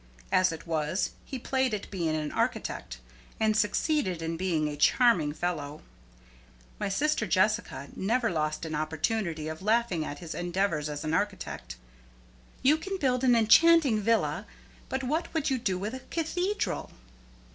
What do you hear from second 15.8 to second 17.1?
a cathedral?"